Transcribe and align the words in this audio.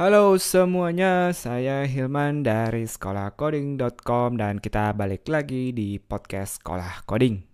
Halo 0.00 0.32
semuanya, 0.40 1.28
saya 1.36 1.84
Hilman 1.84 2.40
dari 2.40 2.88
sekolahcoding.com 2.88 4.40
dan 4.40 4.56
kita 4.56 4.96
balik 4.96 5.28
lagi 5.28 5.76
di 5.76 6.00
podcast 6.00 6.56
Sekolah 6.56 7.04
Coding. 7.04 7.44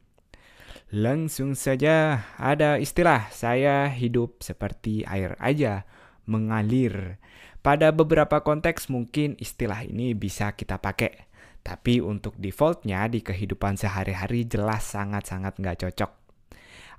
Langsung 0.94 1.58
saja, 1.58 2.22
ada 2.38 2.78
istilah 2.78 3.34
saya 3.34 3.90
hidup 3.90 4.46
seperti 4.46 5.02
air 5.10 5.34
aja, 5.42 5.90
mengalir. 6.30 7.18
Pada 7.66 7.90
beberapa 7.90 8.38
konteks 8.38 8.94
mungkin 8.94 9.34
istilah 9.42 9.82
ini 9.82 10.14
bisa 10.14 10.54
kita 10.54 10.78
pakai, 10.78 11.26
tapi 11.66 11.98
untuk 11.98 12.38
defaultnya 12.38 13.10
di 13.10 13.26
kehidupan 13.26 13.74
sehari-hari 13.74 14.46
jelas 14.46 14.86
sangat-sangat 14.86 15.58
nggak 15.58 15.82
cocok. 15.82 16.14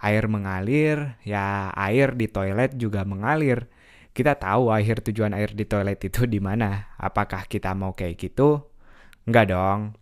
Air 0.04 0.28
mengalir, 0.28 1.16
ya 1.24 1.72
air 1.72 2.20
di 2.20 2.28
toilet 2.28 2.76
juga 2.76 3.08
mengalir 3.08 3.77
kita 4.18 4.34
tahu 4.42 4.74
akhir 4.74 5.06
tujuan 5.06 5.38
air 5.38 5.54
di 5.54 5.70
toilet 5.70 6.02
itu 6.02 6.26
di 6.26 6.42
mana. 6.42 6.98
Apakah 6.98 7.46
kita 7.46 7.78
mau 7.78 7.94
kayak 7.94 8.18
gitu? 8.18 8.66
Enggak 9.30 9.54
dong. 9.54 9.94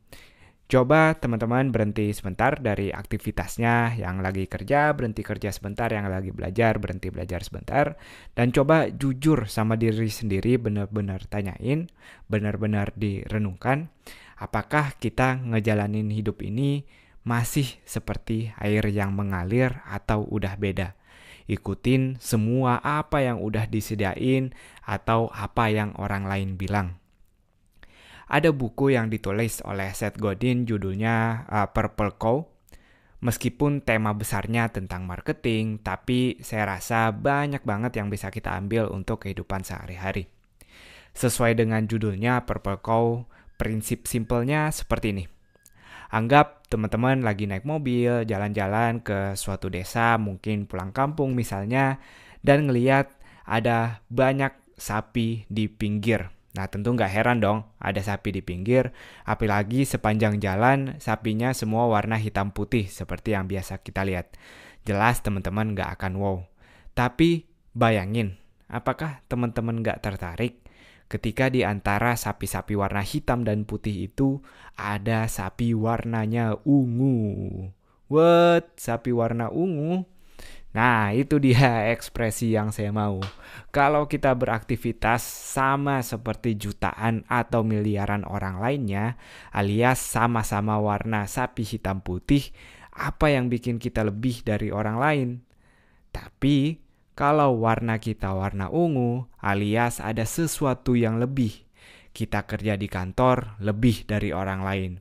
Coba 0.66 1.14
teman-teman 1.14 1.70
berhenti 1.70 2.10
sebentar 2.10 2.58
dari 2.58 2.90
aktivitasnya 2.90 4.02
yang 4.02 4.24
lagi 4.24 4.50
kerja, 4.50 4.90
berhenti 4.98 5.22
kerja 5.22 5.54
sebentar, 5.54 5.92
yang 5.94 6.10
lagi 6.10 6.34
belajar, 6.34 6.82
berhenti 6.82 7.14
belajar 7.14 7.44
sebentar. 7.44 8.00
Dan 8.34 8.50
coba 8.50 8.90
jujur 8.90 9.46
sama 9.46 9.78
diri 9.78 10.10
sendiri, 10.10 10.58
benar-benar 10.58 11.28
tanyain, 11.30 11.92
benar-benar 12.32 12.96
direnungkan. 12.98 13.94
Apakah 14.42 14.98
kita 14.98 15.38
ngejalanin 15.44 16.10
hidup 16.10 16.42
ini 16.42 16.88
masih 17.28 17.78
seperti 17.86 18.50
air 18.58 18.90
yang 18.90 19.14
mengalir 19.14 19.86
atau 19.86 20.26
udah 20.26 20.58
beda? 20.58 20.98
Ikutin 21.46 22.18
semua 22.18 22.82
apa 22.82 23.22
yang 23.22 23.42
udah 23.42 23.70
disediain 23.70 24.54
atau 24.86 25.30
apa 25.34 25.70
yang 25.70 25.94
orang 25.98 26.26
lain 26.26 26.58
bilang. 26.58 26.98
Ada 28.26 28.50
buku 28.50 28.98
yang 28.98 29.14
ditulis 29.14 29.62
oleh 29.62 29.94
Seth 29.94 30.18
Godin 30.18 30.66
judulnya 30.66 31.46
uh, 31.46 31.68
Purple 31.70 32.18
Cow. 32.18 32.50
Meskipun 33.22 33.82
tema 33.82 34.14
besarnya 34.14 34.70
tentang 34.70 35.06
marketing, 35.10 35.82
tapi 35.82 36.38
saya 36.46 36.78
rasa 36.78 37.10
banyak 37.10 37.66
banget 37.66 37.98
yang 37.98 38.14
bisa 38.14 38.30
kita 38.30 38.54
ambil 38.54 38.90
untuk 38.94 39.26
kehidupan 39.26 39.66
sehari-hari. 39.66 40.30
Sesuai 41.16 41.58
dengan 41.58 41.90
judulnya 41.90 42.46
Purple 42.46 42.82
Cow, 42.86 43.26
prinsip 43.58 44.06
simpelnya 44.06 44.70
seperti 44.70 45.16
ini. 45.16 45.35
Anggap 46.14 46.70
teman-teman 46.70 47.26
lagi 47.26 47.50
naik 47.50 47.66
mobil, 47.66 48.26
jalan-jalan 48.26 49.02
ke 49.02 49.34
suatu 49.34 49.70
desa, 49.70 50.18
mungkin 50.22 50.70
pulang 50.70 50.94
kampung 50.94 51.34
misalnya, 51.34 51.98
dan 52.46 52.70
ngeliat 52.70 53.10
ada 53.46 54.02
banyak 54.10 54.54
sapi 54.78 55.50
di 55.50 55.70
pinggir. 55.70 56.30
Nah 56.56 56.72
tentu 56.72 56.96
nggak 56.96 57.12
heran 57.12 57.44
dong 57.44 57.68
ada 57.78 58.00
sapi 58.00 58.32
di 58.32 58.40
pinggir, 58.40 58.96
apalagi 59.28 59.84
sepanjang 59.84 60.40
jalan 60.40 60.96
sapinya 61.04 61.52
semua 61.52 61.86
warna 61.92 62.16
hitam 62.16 62.56
putih 62.56 62.88
seperti 62.88 63.36
yang 63.36 63.46
biasa 63.46 63.84
kita 63.84 64.08
lihat. 64.08 64.34
Jelas 64.88 65.20
teman-teman 65.20 65.76
nggak 65.76 66.00
akan 66.00 66.14
wow. 66.16 66.38
Tapi 66.96 67.44
bayangin, 67.76 68.40
apakah 68.72 69.20
teman-teman 69.28 69.84
nggak 69.84 70.00
tertarik 70.00 70.65
ketika 71.06 71.54
di 71.54 71.62
antara 71.62 72.18
sapi-sapi 72.18 72.74
warna 72.74 73.06
hitam 73.06 73.46
dan 73.46 73.64
putih 73.64 74.10
itu 74.10 74.42
ada 74.76 75.30
sapi 75.30 75.72
warnanya 75.78 76.58
ungu. 76.66 77.70
What? 78.10 78.78
Sapi 78.78 79.10
warna 79.16 79.50
ungu? 79.50 80.06
Nah, 80.76 81.16
itu 81.16 81.40
dia 81.40 81.88
ekspresi 81.96 82.52
yang 82.52 82.76
saya 82.76 82.92
mau. 82.92 83.24
Kalau 83.72 84.12
kita 84.12 84.36
beraktivitas 84.36 85.24
sama 85.24 86.04
seperti 86.04 86.60
jutaan 86.60 87.24
atau 87.32 87.64
miliaran 87.64 88.28
orang 88.28 88.60
lainnya, 88.60 89.16
alias 89.56 90.04
sama-sama 90.04 90.76
warna 90.84 91.32
sapi 91.32 91.64
hitam 91.64 92.04
putih, 92.04 92.52
apa 92.92 93.32
yang 93.32 93.48
bikin 93.48 93.80
kita 93.80 94.04
lebih 94.04 94.44
dari 94.44 94.68
orang 94.68 94.98
lain? 95.00 95.30
Tapi 96.12 96.85
kalau 97.16 97.64
warna 97.64 97.96
kita 97.96 98.36
warna 98.36 98.68
ungu, 98.68 99.24
alias 99.40 100.04
ada 100.04 100.28
sesuatu 100.28 101.00
yang 101.00 101.16
lebih. 101.16 101.64
Kita 102.12 102.44
kerja 102.44 102.76
di 102.76 102.92
kantor 102.92 103.56
lebih 103.64 104.04
dari 104.04 104.36
orang 104.36 104.60
lain. 104.60 104.92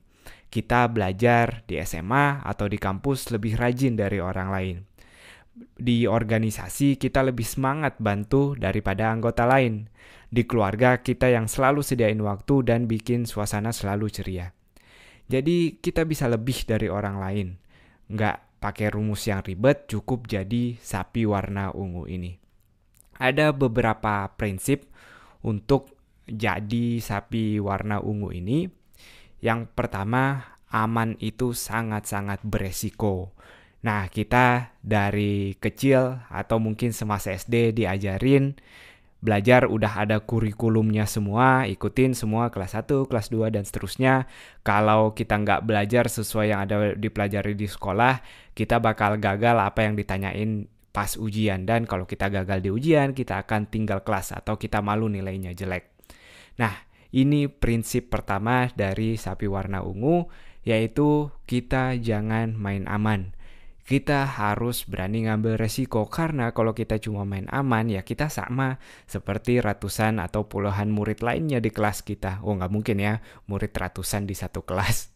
Kita 0.47 0.87
belajar 0.87 1.67
di 1.67 1.75
SMA 1.83 2.39
atau 2.39 2.71
di 2.71 2.79
kampus 2.79 3.35
lebih 3.35 3.59
rajin 3.59 3.99
dari 3.99 4.23
orang 4.23 4.47
lain. 4.47 4.77
Di 5.75 6.07
organisasi 6.07 6.95
kita 6.95 7.19
lebih 7.19 7.43
semangat 7.43 7.99
bantu 7.99 8.55
daripada 8.55 9.11
anggota 9.11 9.43
lain. 9.43 9.91
Di 10.31 10.47
keluarga 10.47 11.03
kita 11.03 11.27
yang 11.27 11.51
selalu 11.51 11.83
sediain 11.83 12.19
waktu 12.23 12.63
dan 12.63 12.87
bikin 12.87 13.27
suasana 13.27 13.75
selalu 13.75 14.07
ceria. 14.07 14.55
Jadi 15.27 15.83
kita 15.83 16.07
bisa 16.07 16.31
lebih 16.31 16.63
dari 16.63 16.87
orang 16.87 17.19
lain. 17.19 17.47
Nggak 18.07 18.44
pakai 18.59 18.91
rumus 18.91 19.27
yang 19.27 19.43
ribet, 19.45 19.87
cukup 19.89 20.25
jadi 20.25 20.77
sapi 20.79 21.27
warna 21.27 21.71
ungu 21.71 22.07
ini. 22.09 22.35
Ada 23.15 23.55
beberapa 23.55 24.27
prinsip 24.35 24.91
untuk 25.45 25.95
jadi 26.25 26.99
sapi 26.99 27.61
warna 27.61 28.01
ungu 28.01 28.33
ini. 28.33 28.67
Yang 29.39 29.71
pertama, 29.77 30.57
aman 30.73 31.15
itu 31.21 31.53
sangat-sangat 31.53 32.41
beresiko. 32.43 33.37
Nah, 33.85 34.09
kita 34.09 34.73
dari 34.81 35.53
kecil 35.61 36.25
atau 36.33 36.57
mungkin 36.57 36.89
semasa 36.89 37.29
SD 37.29 37.77
diajarin 37.77 38.57
belajar 39.19 39.65
udah 39.65 40.05
ada 40.05 40.17
kurikulumnya 40.21 41.09
semua, 41.09 41.65
ikutin 41.65 42.13
semua 42.13 42.53
kelas 42.53 42.77
1, 42.77 43.09
kelas 43.09 43.27
2, 43.33 43.51
dan 43.51 43.63
seterusnya. 43.67 44.29
Kalau 44.61 45.11
kita 45.17 45.41
nggak 45.41 45.61
belajar 45.67 46.07
sesuai 46.07 46.55
yang 46.55 46.61
ada 46.63 46.95
dipelajari 46.95 47.57
di 47.57 47.67
sekolah, 47.67 48.21
kita 48.53 48.79
bakal 48.79 49.19
gagal 49.19 49.57
apa 49.59 49.83
yang 49.83 49.97
ditanyain 49.97 50.69
pas 50.95 51.19
ujian. 51.19 51.67
Dan 51.67 51.83
kalau 51.83 52.07
kita 52.07 52.31
gagal 52.31 52.63
di 52.63 52.69
ujian, 52.71 53.11
kita 53.11 53.43
akan 53.43 53.67
tinggal 53.67 53.99
kelas 54.05 54.31
atau 54.31 54.55
kita 54.55 54.79
malu 54.79 55.11
nilainya 55.11 55.51
jelek. 55.51 55.91
Nah, 56.55 56.71
ini 57.11 57.51
prinsip 57.51 58.07
pertama 58.07 58.71
dari 58.71 59.19
sapi 59.19 59.43
warna 59.51 59.83
ungu, 59.83 60.31
yaitu 60.63 61.29
kita 61.43 61.99
jangan 61.99 62.55
main 62.55 62.87
aman 62.87 63.34
kita 63.85 64.25
harus 64.25 64.81
berani 64.89 65.29
ngambil 65.29 65.61
resiko 65.61 66.09
karena 66.09 66.57
kalau 66.57 66.73
kita 66.73 66.97
cuma 66.97 67.21
main 67.21 67.45
aman 67.53 67.85
ya 67.85 68.01
kita 68.01 68.33
sama 68.33 68.81
seperti 69.05 69.61
ratusan 69.61 70.17
atau 70.17 70.49
puluhan 70.49 70.89
murid 70.89 71.21
lainnya 71.21 71.61
di 71.61 71.69
kelas 71.69 72.01
kita. 72.01 72.41
Oh 72.41 72.57
nggak 72.57 72.73
mungkin 72.73 72.97
ya 72.97 73.21
murid 73.45 73.69
ratusan 73.77 74.25
di 74.25 74.33
satu 74.33 74.65
kelas. 74.65 75.13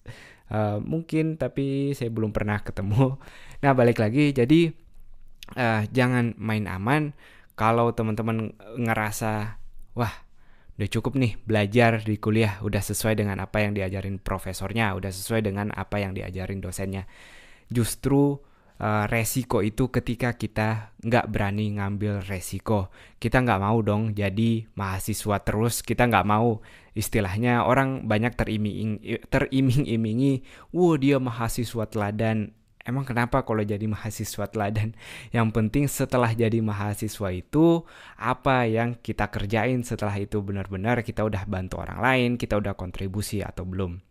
Uh, 0.53 0.77
mungkin 0.93 1.41
tapi 1.41 1.97
saya 1.97 2.13
belum 2.13 2.29
pernah 2.29 2.61
ketemu. 2.61 3.17
Nah 3.59 3.75
balik 3.75 3.99
lagi 3.99 4.31
jadi 4.31 4.71
uh, 5.59 5.83
jangan 5.91 6.31
main 6.39 6.63
aman 6.63 7.11
kalau 7.59 7.91
teman-teman 7.91 8.55
ngerasa 8.79 9.59
wah 9.99 10.13
udah 10.79 10.87
cukup 10.87 11.19
nih 11.19 11.35
belajar 11.43 11.99
di 11.99 12.15
kuliah 12.23 12.63
udah 12.63 12.79
sesuai 12.79 13.19
dengan 13.19 13.43
apa 13.43 13.59
yang 13.59 13.75
diajarin 13.75 14.15
profesornya 14.15 14.95
udah 14.95 15.11
sesuai 15.11 15.43
dengan 15.43 15.75
apa 15.75 15.99
yang 15.99 16.15
diajarin 16.15 16.63
dosennya. 16.63 17.03
Justru 17.67 18.39
uh, 18.79 19.05
resiko 19.11 19.59
itu 19.61 19.91
ketika 19.91 20.33
kita 20.33 20.95
nggak 21.03 21.29
berani 21.29 21.75
ngambil 21.77 22.23
resiko. 22.25 22.89
Kita 23.19 23.43
nggak 23.43 23.61
mau 23.61 23.77
dong 23.83 24.15
jadi 24.15 24.65
mahasiswa 24.73 25.37
terus. 25.43 25.83
Kita 25.83 26.07
nggak 26.07 26.27
mau 26.27 26.63
istilahnya 26.97 27.63
orang 27.67 28.09
banyak 28.09 28.33
teriming 28.35 28.99
teriming-imingi, 29.29 30.43
wow 30.73 30.95
dia 30.97 31.19
mahasiswa 31.21 31.85
teladan. 31.85 32.55
Emang 32.79 33.05
kenapa 33.05 33.45
kalau 33.45 33.61
jadi 33.61 33.85
mahasiswa 33.85 34.49
teladan? 34.49 34.97
Yang 35.35 35.47
penting 35.53 35.85
setelah 35.85 36.31
jadi 36.33 36.57
mahasiswa 36.63 37.29
itu 37.29 37.85
apa 38.17 38.65
yang 38.65 38.97
kita 38.97 39.29
kerjain 39.29 39.85
setelah 39.85 40.17
itu 40.17 40.41
benar-benar 40.41 41.05
kita 41.05 41.21
udah 41.21 41.45
bantu 41.45 41.77
orang 41.85 41.99
lain, 42.01 42.29
kita 42.39 42.57
udah 42.57 42.73
kontribusi 42.73 43.45
atau 43.45 43.67
belum. 43.67 44.08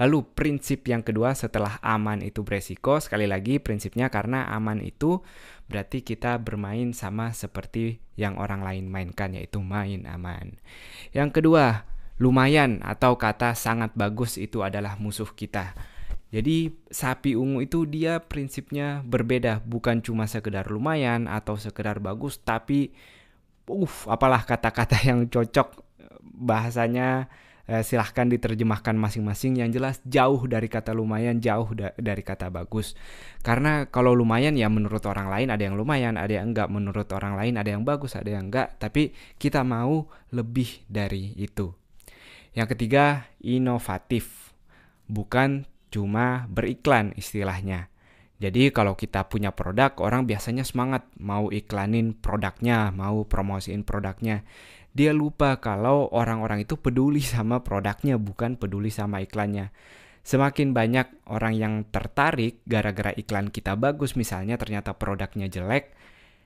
Lalu 0.00 0.24
prinsip 0.32 0.88
yang 0.88 1.04
kedua 1.04 1.36
setelah 1.36 1.76
aman 1.84 2.24
itu 2.24 2.40
beresiko, 2.40 2.96
sekali 3.00 3.28
lagi 3.28 3.60
prinsipnya 3.60 4.08
karena 4.08 4.48
aman 4.52 4.80
itu 4.80 5.20
berarti 5.68 6.00
kita 6.04 6.40
bermain 6.40 6.96
sama 6.96 7.32
seperti 7.32 8.00
yang 8.16 8.36
orang 8.40 8.64
lain 8.64 8.88
mainkan 8.88 9.36
yaitu 9.36 9.60
main 9.60 10.04
aman. 10.08 10.56
Yang 11.12 11.40
kedua, 11.40 11.84
lumayan 12.16 12.80
atau 12.84 13.16
kata 13.16 13.52
sangat 13.52 13.92
bagus 13.92 14.36
itu 14.40 14.64
adalah 14.64 14.96
musuh 14.96 15.28
kita. 15.32 15.76
Jadi 16.32 16.72
sapi 16.88 17.36
ungu 17.36 17.60
itu 17.60 17.84
dia 17.84 18.24
prinsipnya 18.24 19.04
berbeda, 19.04 19.60
bukan 19.68 20.00
cuma 20.00 20.24
sekedar 20.24 20.64
lumayan 20.72 21.28
atau 21.28 21.60
sekedar 21.60 22.00
bagus, 22.00 22.40
tapi 22.40 22.96
uh 23.68 23.94
apalah 24.08 24.40
kata-kata 24.48 24.96
yang 25.04 25.28
cocok 25.28 25.84
bahasanya 26.22 27.28
eh, 27.72 27.80
silahkan 27.80 28.28
diterjemahkan 28.28 28.92
masing-masing. 28.92 29.56
Yang 29.64 29.70
jelas 29.80 29.96
jauh 30.04 30.44
dari 30.44 30.68
kata 30.68 30.92
lumayan 30.92 31.40
jauh 31.40 31.72
da 31.72 31.96
dari 31.96 32.20
kata 32.20 32.52
bagus. 32.52 32.92
Karena 33.40 33.88
kalau 33.88 34.12
lumayan 34.12 34.52
ya 34.60 34.68
menurut 34.68 35.00
orang 35.08 35.32
lain 35.32 35.48
ada 35.48 35.64
yang 35.64 35.80
lumayan 35.80 36.20
ada 36.20 36.36
yang 36.36 36.52
enggak. 36.52 36.68
Menurut 36.68 37.08
orang 37.16 37.40
lain 37.40 37.56
ada 37.56 37.72
yang 37.72 37.88
bagus 37.88 38.12
ada 38.12 38.28
yang 38.28 38.52
enggak. 38.52 38.76
Tapi 38.76 39.16
kita 39.40 39.64
mau 39.64 40.12
lebih 40.36 40.84
dari 40.84 41.32
itu. 41.40 41.72
Yang 42.52 42.76
ketiga 42.76 43.32
inovatif. 43.40 44.52
Bukan 45.08 45.64
cuma 45.88 46.44
beriklan 46.52 47.16
istilahnya. 47.16 47.92
Jadi 48.42 48.74
kalau 48.74 48.98
kita 48.98 49.30
punya 49.30 49.54
produk, 49.54 49.94
orang 50.02 50.26
biasanya 50.26 50.66
semangat 50.66 51.06
mau 51.14 51.54
iklanin 51.54 52.18
produknya, 52.18 52.90
mau 52.90 53.22
promosiin 53.22 53.86
produknya. 53.86 54.42
Dia 54.92 55.16
lupa 55.16 55.56
kalau 55.56 56.12
orang-orang 56.12 56.68
itu 56.68 56.76
peduli 56.76 57.24
sama 57.24 57.64
produknya, 57.64 58.20
bukan 58.20 58.60
peduli 58.60 58.92
sama 58.92 59.24
iklannya. 59.24 59.72
Semakin 60.22 60.70
banyak 60.70 61.26
orang 61.32 61.56
yang 61.58 61.74
tertarik 61.90 62.62
gara-gara 62.68 63.10
iklan 63.16 63.50
kita 63.50 63.74
bagus, 63.74 64.14
misalnya 64.14 64.54
ternyata 64.54 64.94
produknya 64.94 65.50
jelek, 65.50 65.90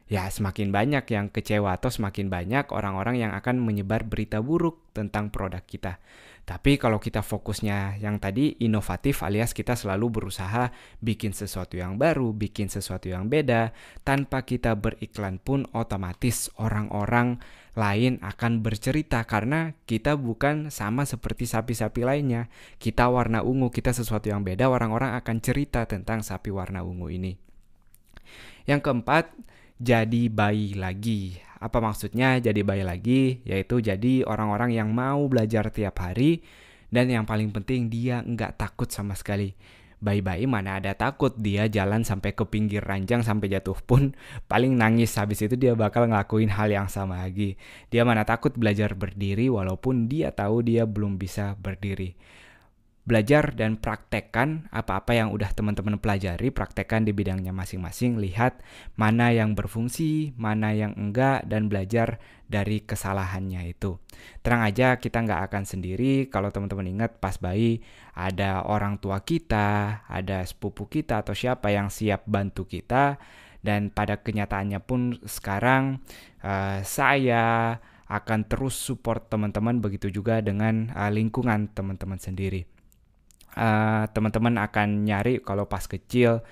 ya 0.06 0.30
semakin 0.30 0.70
banyak 0.70 1.04
yang 1.10 1.26
kecewa 1.28 1.74
atau 1.74 1.90
semakin 1.90 2.30
banyak 2.30 2.70
orang-orang 2.70 3.20
yang 3.20 3.32
akan 3.34 3.58
menyebar 3.58 4.06
berita 4.06 4.38
buruk 4.38 4.94
tentang 4.94 5.34
produk 5.34 5.60
kita. 5.66 5.98
Tapi 6.46 6.78
kalau 6.78 7.02
kita 7.02 7.26
fokusnya 7.26 7.98
yang 7.98 8.22
tadi 8.22 8.54
inovatif 8.62 9.26
alias 9.26 9.50
kita 9.50 9.74
selalu 9.74 10.22
berusaha 10.22 10.70
bikin 11.02 11.34
sesuatu 11.34 11.74
yang 11.74 11.98
baru, 11.98 12.30
bikin 12.30 12.70
sesuatu 12.70 13.10
yang 13.10 13.26
beda, 13.26 13.74
tanpa 14.06 14.46
kita 14.46 14.78
beriklan 14.78 15.42
pun 15.42 15.66
otomatis 15.74 16.46
orang-orang 16.54 17.42
lain 17.74 18.22
akan 18.22 18.62
bercerita 18.62 19.26
karena 19.26 19.74
kita 19.90 20.14
bukan 20.14 20.70
sama 20.70 21.02
seperti 21.02 21.50
sapi-sapi 21.50 22.06
lainnya. 22.06 22.46
Kita 22.78 23.10
warna 23.10 23.42
ungu, 23.42 23.74
kita 23.74 23.90
sesuatu 23.90 24.30
yang 24.30 24.46
beda, 24.46 24.70
orang-orang 24.70 25.18
akan 25.18 25.42
cerita 25.42 25.82
tentang 25.90 26.22
sapi 26.22 26.54
warna 26.54 26.86
ungu 26.86 27.10
ini. 27.10 27.34
Yang 28.70 28.86
keempat, 28.86 29.34
jadi 29.82 30.30
bayi 30.30 30.78
lagi. 30.78 31.42
Apa 31.56 31.80
maksudnya 31.80 32.36
jadi 32.36 32.60
bayi 32.60 32.84
lagi? 32.84 33.40
Yaitu 33.48 33.80
jadi 33.80 34.24
orang-orang 34.28 34.76
yang 34.76 34.92
mau 34.92 35.24
belajar 35.28 35.72
tiap 35.72 36.00
hari 36.04 36.44
dan 36.92 37.08
yang 37.08 37.24
paling 37.24 37.50
penting 37.52 37.88
dia 37.88 38.20
nggak 38.20 38.60
takut 38.60 38.88
sama 38.92 39.16
sekali. 39.16 39.56
Bayi-bayi 39.96 40.44
mana 40.44 40.76
ada 40.76 40.92
takut 40.92 41.32
dia 41.40 41.64
jalan 41.72 42.04
sampai 42.04 42.36
ke 42.36 42.44
pinggir 42.44 42.84
ranjang 42.84 43.24
sampai 43.24 43.48
jatuh 43.48 43.80
pun 43.80 44.12
paling 44.50 44.76
nangis 44.76 45.16
habis 45.16 45.40
itu 45.40 45.56
dia 45.56 45.72
bakal 45.72 46.04
ngelakuin 46.04 46.52
hal 46.52 46.68
yang 46.68 46.88
sama 46.92 47.24
lagi. 47.24 47.56
Dia 47.88 48.04
mana 48.04 48.28
takut 48.28 48.52
belajar 48.52 48.92
berdiri 48.92 49.48
walaupun 49.48 50.12
dia 50.12 50.36
tahu 50.36 50.60
dia 50.60 50.84
belum 50.84 51.16
bisa 51.16 51.56
berdiri 51.56 52.12
belajar 53.06 53.54
dan 53.54 53.78
praktekkan 53.78 54.66
apa-apa 54.74 55.14
yang 55.14 55.30
udah 55.30 55.54
teman-teman 55.54 55.94
pelajari, 56.02 56.50
praktekkan 56.50 57.06
di 57.06 57.14
bidangnya 57.14 57.54
masing-masing, 57.54 58.18
lihat 58.18 58.58
mana 58.98 59.30
yang 59.30 59.54
berfungsi, 59.54 60.34
mana 60.34 60.74
yang 60.74 60.90
enggak, 60.98 61.46
dan 61.46 61.70
belajar 61.70 62.18
dari 62.50 62.82
kesalahannya 62.82 63.70
itu. 63.70 64.02
Terang 64.42 64.66
aja 64.66 64.98
kita 64.98 65.22
nggak 65.22 65.40
akan 65.46 65.62
sendiri, 65.62 66.26
kalau 66.26 66.50
teman-teman 66.50 66.98
ingat 66.98 67.22
pas 67.22 67.38
bayi 67.38 67.78
ada 68.18 68.66
orang 68.66 68.98
tua 68.98 69.22
kita, 69.22 70.02
ada 70.10 70.42
sepupu 70.42 70.90
kita 70.90 71.22
atau 71.22 71.32
siapa 71.32 71.70
yang 71.70 71.94
siap 71.94 72.26
bantu 72.26 72.66
kita, 72.66 73.22
dan 73.62 73.94
pada 73.94 74.18
kenyataannya 74.18 74.82
pun 74.82 75.22
sekarang 75.22 76.02
uh, 76.42 76.82
saya 76.82 77.78
akan 78.06 78.46
terus 78.46 78.74
support 78.78 79.30
teman-teman 79.30 79.78
begitu 79.78 80.10
juga 80.10 80.42
dengan 80.42 80.90
uh, 80.94 81.10
lingkungan 81.10 81.70
teman-teman 81.74 82.18
sendiri 82.22 82.75
uh, 83.56 84.04
teman-teman 84.12 84.60
akan 84.60 85.08
nyari 85.08 85.40
kalau 85.40 85.66
pas 85.66 85.82
kecil 85.88 86.44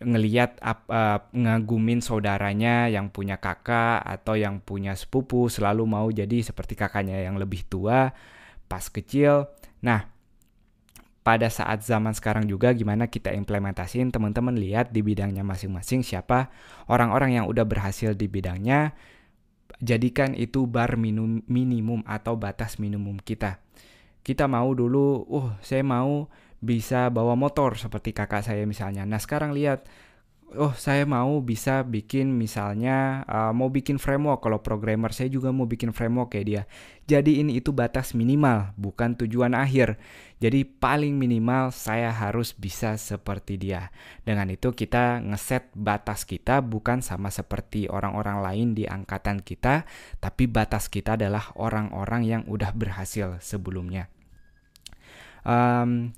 ngeliat 0.00 0.56
uh, 0.64 1.20
ngagumin 1.36 2.00
saudaranya 2.00 2.88
yang 2.88 3.12
punya 3.12 3.36
kakak 3.36 4.00
atau 4.00 4.32
yang 4.32 4.58
punya 4.64 4.96
sepupu 4.96 5.52
selalu 5.52 5.84
mau 5.84 6.08
jadi 6.08 6.40
seperti 6.40 6.72
kakaknya 6.72 7.20
yang 7.20 7.36
lebih 7.36 7.68
tua 7.68 8.10
pas 8.64 8.84
kecil. 8.88 9.52
Nah, 9.84 10.08
pada 11.20 11.52
saat 11.52 11.84
zaman 11.84 12.16
sekarang 12.16 12.48
juga 12.48 12.72
gimana 12.72 13.12
kita 13.12 13.36
implementasiin 13.36 14.08
teman-teman 14.08 14.56
lihat 14.56 14.88
di 14.88 15.04
bidangnya 15.04 15.44
masing-masing 15.44 16.00
siapa 16.00 16.48
orang-orang 16.88 17.36
yang 17.36 17.44
udah 17.44 17.68
berhasil 17.68 18.16
di 18.16 18.24
bidangnya 18.24 18.96
jadikan 19.84 20.32
itu 20.32 20.64
bar 20.64 20.96
minum, 20.96 21.44
minimum 21.44 22.00
atau 22.08 22.40
batas 22.40 22.80
minimum 22.80 23.20
kita 23.20 23.60
kita 24.20 24.44
mau 24.46 24.70
dulu, 24.76 25.24
uh 25.28 25.48
saya 25.64 25.84
mau 25.84 26.28
bisa 26.60 27.08
bawa 27.08 27.32
motor 27.34 27.80
seperti 27.80 28.12
kakak 28.12 28.44
saya 28.44 28.68
misalnya. 28.68 29.08
Nah 29.08 29.16
sekarang 29.16 29.56
lihat, 29.56 29.88
oh 30.58 30.74
saya 30.74 31.06
mau 31.06 31.38
bisa 31.38 31.86
bikin 31.86 32.34
misalnya 32.34 33.22
uh, 33.30 33.52
mau 33.54 33.70
bikin 33.70 34.02
framework 34.02 34.42
kalau 34.42 34.58
programmer 34.58 35.14
saya 35.14 35.30
juga 35.30 35.54
mau 35.54 35.68
bikin 35.68 35.94
framework 35.94 36.34
kayak 36.34 36.46
dia. 36.46 36.62
Jadi 37.06 37.42
ini 37.42 37.58
itu 37.58 37.70
batas 37.70 38.14
minimal 38.14 38.74
bukan 38.74 39.14
tujuan 39.18 39.54
akhir. 39.54 39.98
Jadi 40.42 40.66
paling 40.66 41.14
minimal 41.14 41.70
saya 41.70 42.10
harus 42.10 42.54
bisa 42.54 42.98
seperti 42.98 43.58
dia. 43.58 43.94
Dengan 44.26 44.50
itu 44.50 44.74
kita 44.74 45.22
ngeset 45.22 45.70
batas 45.74 46.26
kita 46.26 46.62
bukan 46.62 47.02
sama 47.02 47.30
seperti 47.30 47.86
orang-orang 47.86 48.42
lain 48.42 48.68
di 48.74 48.86
angkatan 48.86 49.42
kita, 49.42 49.86
tapi 50.18 50.46
batas 50.46 50.86
kita 50.90 51.14
adalah 51.18 51.50
orang-orang 51.58 52.22
yang 52.26 52.42
udah 52.46 52.74
berhasil 52.74 53.38
sebelumnya. 53.42 54.06
Um, 55.42 56.14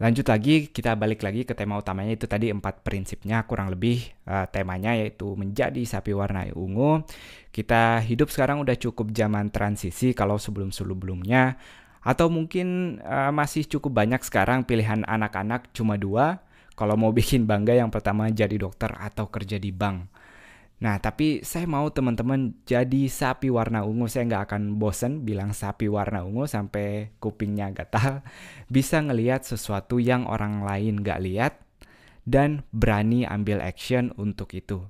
lanjut 0.00 0.26
lagi, 0.26 0.72
kita 0.72 0.96
balik 0.96 1.20
lagi 1.20 1.44
ke 1.44 1.52
tema 1.52 1.76
utamanya 1.76 2.16
itu 2.16 2.24
tadi 2.24 2.48
empat 2.48 2.82
prinsipnya 2.82 3.44
kurang 3.44 3.68
lebih 3.68 4.02
uh, 4.24 4.48
temanya 4.48 4.96
yaitu 4.98 5.36
menjadi 5.38 5.78
sapi 5.84 6.10
warna 6.16 6.48
ungu. 6.56 7.04
Kita 7.52 8.02
hidup 8.02 8.32
sekarang 8.32 8.64
udah 8.64 8.74
cukup 8.74 9.14
zaman 9.14 9.54
transisi 9.54 10.10
kalau 10.16 10.40
sebelum-sebelumnya 10.40 11.60
atau 12.00 12.26
mungkin 12.32 12.98
uh, 13.04 13.30
masih 13.30 13.68
cukup 13.68 14.02
banyak 14.02 14.24
sekarang 14.26 14.66
pilihan 14.66 15.06
anak-anak 15.06 15.70
cuma 15.76 15.94
dua. 16.00 16.42
Kalau 16.74 16.96
mau 16.96 17.12
bikin 17.14 17.44
bangga 17.44 17.76
yang 17.76 17.92
pertama 17.92 18.26
jadi 18.32 18.56
dokter 18.56 18.90
atau 18.96 19.28
kerja 19.30 19.60
di 19.60 19.68
bank. 19.70 20.09
Nah, 20.80 20.96
tapi 20.96 21.44
saya 21.44 21.68
mau 21.68 21.92
teman-teman 21.92 22.56
jadi 22.64 23.04
sapi 23.04 23.52
warna 23.52 23.84
ungu. 23.84 24.08
Saya 24.08 24.24
nggak 24.24 24.44
akan 24.48 24.62
bosen 24.80 25.28
bilang 25.28 25.52
sapi 25.52 25.92
warna 25.92 26.24
ungu 26.24 26.48
sampai 26.48 27.12
kupingnya 27.20 27.68
gatal. 27.76 28.24
Bisa 28.74 29.04
ngeliat 29.04 29.44
sesuatu 29.44 30.00
yang 30.00 30.24
orang 30.24 30.64
lain 30.64 31.04
nggak 31.04 31.20
lihat 31.20 31.52
dan 32.24 32.64
berani 32.72 33.28
ambil 33.28 33.60
action 33.60 34.16
untuk 34.16 34.56
itu. 34.56 34.80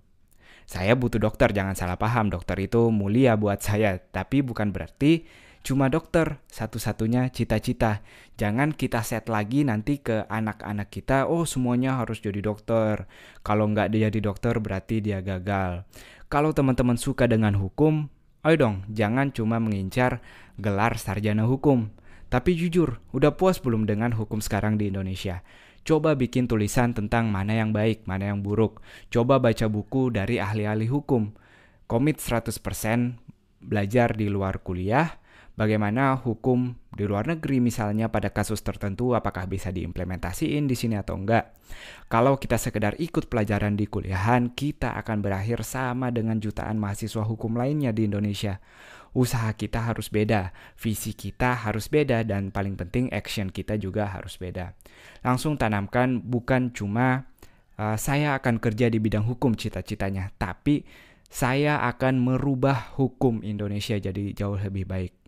Saya 0.71 0.95
butuh 0.95 1.19
dokter, 1.19 1.51
jangan 1.51 1.75
salah 1.75 1.99
paham. 1.99 2.31
Dokter 2.31 2.55
itu 2.63 2.95
mulia 2.95 3.35
buat 3.35 3.59
saya, 3.59 3.99
tapi 3.99 4.47
bukan 4.47 4.71
berarti 4.71 5.27
cuma 5.61 5.93
dokter 5.93 6.41
satu-satunya 6.49 7.29
cita-cita. 7.31 8.01
Jangan 8.41 8.73
kita 8.73 9.05
set 9.05 9.29
lagi 9.29 9.63
nanti 9.63 10.01
ke 10.01 10.25
anak-anak 10.29 10.89
kita, 10.89 11.29
oh 11.29 11.45
semuanya 11.45 12.01
harus 12.01 12.21
jadi 12.25 12.41
dokter. 12.41 13.05
Kalau 13.45 13.69
nggak 13.69 13.93
dia 13.93 14.09
jadi 14.09 14.21
dokter 14.21 14.57
berarti 14.59 15.05
dia 15.05 15.21
gagal. 15.21 15.85
Kalau 16.31 16.55
teman-teman 16.55 16.97
suka 16.97 17.27
dengan 17.27 17.59
hukum, 17.59 18.09
ayo 18.47 18.57
dong 18.57 18.77
jangan 18.89 19.35
cuma 19.35 19.61
mengincar 19.61 20.25
gelar 20.57 20.97
sarjana 20.97 21.45
hukum. 21.45 21.93
Tapi 22.31 22.55
jujur, 22.55 23.03
udah 23.11 23.35
puas 23.35 23.59
belum 23.59 23.91
dengan 23.91 24.15
hukum 24.15 24.39
sekarang 24.39 24.79
di 24.79 24.87
Indonesia? 24.87 25.43
Coba 25.83 26.15
bikin 26.15 26.47
tulisan 26.47 26.95
tentang 26.95 27.27
mana 27.33 27.59
yang 27.59 27.75
baik, 27.75 28.07
mana 28.07 28.31
yang 28.31 28.45
buruk. 28.45 28.79
Coba 29.11 29.43
baca 29.43 29.67
buku 29.67 30.15
dari 30.15 30.39
ahli-ahli 30.39 30.87
hukum. 30.87 31.35
Komit 31.91 32.23
100% 32.23 33.19
belajar 33.61 34.15
di 34.15 34.31
luar 34.31 34.63
kuliah, 34.63 35.20
bagaimana 35.61 36.17
hukum 36.17 36.73
di 36.89 37.05
luar 37.05 37.29
negeri 37.29 37.61
misalnya 37.61 38.09
pada 38.09 38.33
kasus 38.33 38.65
tertentu 38.65 39.13
apakah 39.13 39.45
bisa 39.45 39.69
diimplementasiin 39.69 40.65
di 40.65 40.73
sini 40.73 40.97
atau 40.97 41.21
enggak. 41.21 41.53
Kalau 42.09 42.41
kita 42.41 42.57
sekedar 42.57 42.97
ikut 42.97 43.29
pelajaran 43.29 43.77
di 43.77 43.85
kuliahan, 43.85 44.57
kita 44.57 44.97
akan 44.97 45.21
berakhir 45.21 45.61
sama 45.61 46.09
dengan 46.09 46.41
jutaan 46.41 46.81
mahasiswa 46.81 47.29
hukum 47.29 47.61
lainnya 47.61 47.93
di 47.93 48.09
Indonesia. 48.09 48.57
Usaha 49.13 49.53
kita 49.53 49.85
harus 49.85 50.09
beda, 50.09 50.55
visi 50.81 51.13
kita 51.13 51.69
harus 51.69 51.93
beda, 51.93 52.25
dan 52.25 52.49
paling 52.49 52.81
penting 52.81 53.13
action 53.13 53.53
kita 53.53 53.77
juga 53.77 54.09
harus 54.09 54.41
beda. 54.41 54.73
Langsung 55.21 55.61
tanamkan 55.61 56.25
bukan 56.25 56.73
cuma 56.73 57.29
uh, 57.77 57.99
saya 58.01 58.39
akan 58.39 58.63
kerja 58.63 58.89
di 58.89 58.97
bidang 59.03 59.27
hukum 59.29 59.59
cita-citanya, 59.59 60.31
tapi 60.41 60.87
saya 61.27 61.83
akan 61.87 62.23
merubah 62.23 62.95
hukum 62.99 63.43
Indonesia 63.43 63.99
jadi 63.99 64.35
jauh 64.35 64.59
lebih 64.59 64.87
baik. 64.87 65.20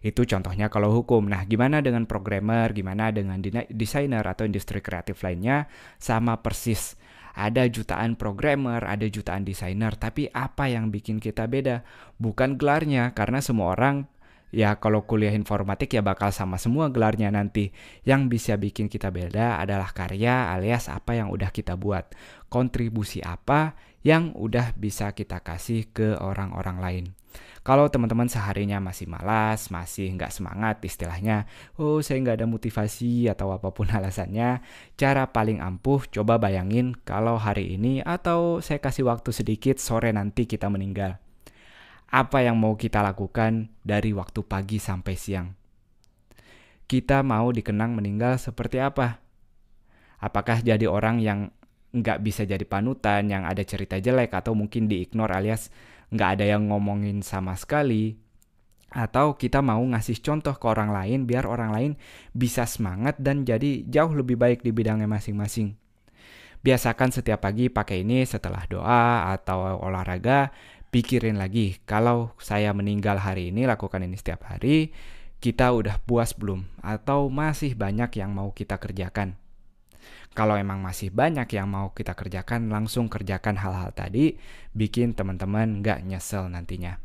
Itu 0.00 0.24
contohnya 0.24 0.72
kalau 0.72 0.90
hukum. 0.96 1.28
Nah, 1.28 1.44
gimana 1.44 1.84
dengan 1.84 2.08
programmer, 2.08 2.72
gimana 2.72 3.12
dengan 3.12 3.36
desainer 3.68 4.24
atau 4.24 4.48
industri 4.48 4.80
kreatif 4.80 5.20
lainnya? 5.20 5.68
Sama 6.00 6.40
persis. 6.40 6.96
Ada 7.30 7.70
jutaan 7.70 8.18
programmer, 8.18 8.82
ada 8.82 9.06
jutaan 9.06 9.46
desainer, 9.46 9.94
tapi 9.94 10.26
apa 10.34 10.66
yang 10.66 10.90
bikin 10.90 11.22
kita 11.22 11.46
beda? 11.46 11.86
Bukan 12.18 12.58
gelarnya, 12.58 13.14
karena 13.14 13.38
semua 13.38 13.78
orang 13.78 14.10
Ya 14.50 14.74
kalau 14.82 15.06
kuliah 15.06 15.30
informatik 15.30 15.94
ya 15.94 16.02
bakal 16.02 16.34
sama 16.34 16.58
semua 16.58 16.90
gelarnya 16.90 17.30
nanti. 17.30 17.70
Yang 18.02 18.22
bisa 18.30 18.52
bikin 18.58 18.90
kita 18.90 19.14
beda 19.14 19.62
adalah 19.62 19.94
karya 19.94 20.50
alias 20.50 20.90
apa 20.90 21.14
yang 21.14 21.30
udah 21.30 21.54
kita 21.54 21.78
buat. 21.78 22.10
Kontribusi 22.50 23.22
apa 23.22 23.78
yang 24.02 24.34
udah 24.34 24.74
bisa 24.74 25.14
kita 25.14 25.38
kasih 25.40 25.86
ke 25.94 26.18
orang-orang 26.18 26.78
lain. 26.82 27.06
Kalau 27.60 27.86
teman-teman 27.92 28.26
seharinya 28.26 28.80
masih 28.80 29.04
malas, 29.04 29.68
masih 29.68 30.08
nggak 30.16 30.32
semangat 30.32 30.80
istilahnya, 30.80 31.44
oh 31.76 32.00
saya 32.00 32.18
nggak 32.24 32.40
ada 32.40 32.48
motivasi 32.48 33.28
atau 33.28 33.52
apa 33.52 33.68
pun 33.70 33.86
alasannya, 33.96 34.64
cara 34.96 35.28
paling 35.28 35.60
ampuh 35.60 36.08
coba 36.08 36.40
bayangin 36.40 36.96
kalau 37.04 37.36
hari 37.36 37.76
ini 37.76 38.00
atau 38.00 38.64
saya 38.64 38.80
kasih 38.80 39.06
waktu 39.06 39.30
sedikit 39.30 39.76
sore 39.76 40.10
nanti 40.10 40.48
kita 40.48 40.72
meninggal 40.72 41.20
apa 42.10 42.42
yang 42.42 42.58
mau 42.58 42.74
kita 42.74 43.06
lakukan 43.06 43.70
dari 43.86 44.10
waktu 44.10 44.42
pagi 44.42 44.82
sampai 44.82 45.14
siang. 45.14 45.48
Kita 46.90 47.22
mau 47.22 47.54
dikenang 47.54 47.94
meninggal 47.94 48.34
seperti 48.42 48.82
apa? 48.82 49.22
Apakah 50.18 50.58
jadi 50.58 50.90
orang 50.90 51.22
yang 51.22 51.54
nggak 51.94 52.18
bisa 52.18 52.42
jadi 52.42 52.66
panutan, 52.66 53.30
yang 53.30 53.46
ada 53.46 53.62
cerita 53.62 54.02
jelek, 54.02 54.34
atau 54.34 54.58
mungkin 54.58 54.90
diignore 54.90 55.30
alias 55.30 55.70
nggak 56.10 56.30
ada 56.38 56.44
yang 56.50 56.66
ngomongin 56.66 57.22
sama 57.22 57.54
sekali? 57.54 58.18
Atau 58.90 59.38
kita 59.38 59.62
mau 59.62 59.78
ngasih 59.78 60.18
contoh 60.18 60.50
ke 60.58 60.66
orang 60.66 60.90
lain 60.90 61.30
biar 61.30 61.46
orang 61.46 61.70
lain 61.70 61.92
bisa 62.34 62.66
semangat 62.66 63.22
dan 63.22 63.46
jadi 63.46 63.86
jauh 63.86 64.10
lebih 64.10 64.34
baik 64.34 64.66
di 64.66 64.74
bidangnya 64.74 65.06
masing-masing. 65.06 65.78
Biasakan 66.60 67.14
setiap 67.14 67.46
pagi 67.46 67.70
pakai 67.70 68.02
ini 68.02 68.26
setelah 68.26 68.66
doa 68.66 69.30
atau 69.32 69.78
olahraga 69.80 70.50
pikirin 70.90 71.38
lagi 71.38 71.78
kalau 71.86 72.34
saya 72.42 72.74
meninggal 72.74 73.22
hari 73.22 73.54
ini 73.54 73.66
lakukan 73.66 74.02
ini 74.02 74.18
setiap 74.18 74.50
hari 74.50 74.90
kita 75.38 75.70
udah 75.70 76.02
puas 76.02 76.34
belum 76.34 76.66
atau 76.82 77.30
masih 77.30 77.78
banyak 77.78 78.10
yang 78.18 78.34
mau 78.34 78.50
kita 78.50 78.76
kerjakan 78.76 79.38
kalau 80.34 80.58
emang 80.58 80.82
masih 80.82 81.14
banyak 81.14 81.46
yang 81.54 81.70
mau 81.70 81.94
kita 81.94 82.18
kerjakan 82.18 82.70
langsung 82.74 83.06
kerjakan 83.06 83.54
hal-hal 83.54 83.94
tadi 83.94 84.34
bikin 84.74 85.14
teman-teman 85.14 85.78
nggak 85.78 86.02
nyesel 86.02 86.50
nantinya 86.50 86.98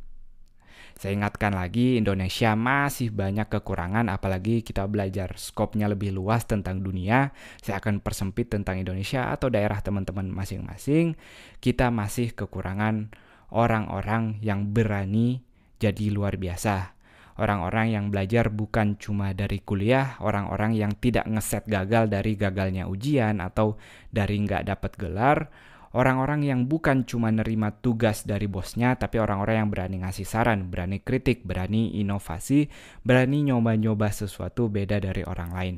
saya 0.96 1.12
ingatkan 1.12 1.51
lagi, 1.51 2.00
Indonesia 2.00 2.56
masih 2.56 3.12
banyak 3.12 3.51
kekurangan, 3.51 4.08
apalagi 4.08 4.63
kita 4.63 4.88
belajar 4.88 5.36
skopnya 5.36 5.92
lebih 5.92 6.15
luas 6.15 6.48
tentang 6.48 6.80
dunia. 6.80 7.36
Saya 7.60 7.84
akan 7.84 8.00
persempit 8.00 8.48
tentang 8.48 8.80
Indonesia 8.80 9.27
atau 9.27 9.51
daerah 9.51 9.84
teman-teman 9.84 10.32
masing-masing. 10.32 11.20
Kita 11.60 11.92
masih 11.92 12.32
kekurangan 12.32 13.12
orang-orang 13.52 14.40
yang 14.42 14.72
berani 14.72 15.44
jadi 15.78 16.10
luar 16.10 16.40
biasa. 16.40 16.96
Orang-orang 17.36 17.92
yang 17.92 18.06
belajar 18.16 18.48
bukan 18.48 18.96
cuma 18.96 19.36
dari 19.36 19.60
kuliah, 19.60 20.16
orang-orang 20.24 20.72
yang 20.72 20.96
tidak 20.96 21.28
ngeset 21.28 21.68
gagal 21.68 22.08
dari 22.08 22.40
gagalnya 22.40 22.88
ujian 22.88 23.44
atau 23.44 23.75
dari 24.08 24.40
nggak 24.40 24.64
dapat 24.72 24.96
gelar, 24.96 25.52
orang-orang 25.92 26.48
yang 26.48 26.62
bukan 26.72 27.04
cuma 27.04 27.36
nerima 27.36 27.75
tugas 27.75 28.24
dari 28.24 28.48
bosnya, 28.48 28.96
tapi 28.96 29.20
orang-orang 29.20 29.68
yang 29.68 29.70
berani 29.72 29.98
ngasih 30.08 30.24
saran, 30.24 30.72
berani 30.72 31.04
kritik, 31.04 31.44
berani 31.44 32.00
inovasi, 32.00 32.72
berani 33.04 33.52
nyoba-nyoba 33.52 34.16
sesuatu 34.16 34.72
beda 34.72 35.04
dari 35.04 35.28
orang 35.28 35.52
lain. 35.52 35.75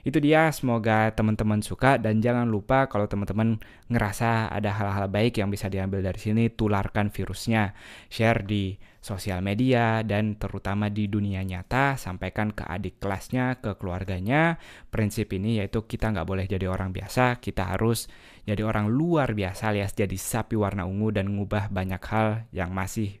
Itu 0.00 0.18
dia, 0.18 0.48
semoga 0.54 1.12
teman-teman 1.12 1.60
suka 1.60 2.00
dan 2.00 2.24
jangan 2.24 2.48
lupa 2.48 2.88
kalau 2.88 3.04
teman-teman 3.04 3.60
ngerasa 3.92 4.48
ada 4.48 4.72
hal-hal 4.72 5.06
baik 5.12 5.40
yang 5.40 5.52
bisa 5.52 5.68
diambil 5.68 6.00
dari 6.00 6.16
sini, 6.16 6.48
tularkan 6.48 7.12
virusnya. 7.12 7.76
Share 8.08 8.44
di 8.44 8.80
sosial 9.00 9.40
media 9.40 10.04
dan 10.04 10.36
terutama 10.36 10.92
di 10.92 11.08
dunia 11.08 11.40
nyata, 11.40 11.96
sampaikan 11.96 12.52
ke 12.52 12.64
adik 12.64 13.00
kelasnya, 13.00 13.60
ke 13.60 13.76
keluarganya. 13.76 14.60
Prinsip 14.92 15.32
ini 15.36 15.60
yaitu 15.60 15.84
kita 15.84 16.12
nggak 16.12 16.28
boleh 16.28 16.44
jadi 16.44 16.68
orang 16.68 16.92
biasa, 16.92 17.40
kita 17.40 17.72
harus 17.76 18.08
jadi 18.44 18.64
orang 18.64 18.88
luar 18.88 19.32
biasa 19.32 19.72
alias 19.72 19.92
jadi 19.92 20.16
sapi 20.16 20.56
warna 20.56 20.88
ungu 20.88 21.12
dan 21.12 21.32
ngubah 21.32 21.68
banyak 21.68 22.02
hal 22.08 22.44
yang 22.52 22.72
masih 22.72 23.20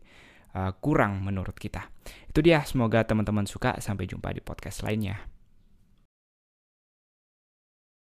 uh, 0.56 0.72
kurang 0.80 1.20
menurut 1.24 1.56
kita. 1.56 1.88
Itu 2.30 2.40
dia, 2.40 2.62
semoga 2.62 3.02
teman-teman 3.04 3.44
suka. 3.44 3.78
Sampai 3.82 4.06
jumpa 4.06 4.30
di 4.30 4.40
podcast 4.44 4.86
lainnya. 4.86 5.39